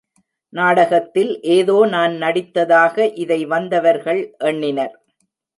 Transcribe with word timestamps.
நாடகத்தில் 0.53 1.29
ஏதோ 1.49 1.85
நான் 1.85 2.15
நடித்ததாக 2.15 3.13
இதை 3.15 3.39
வந்தவர்கள் 3.45 4.21
எண்ணினர். 4.43 4.95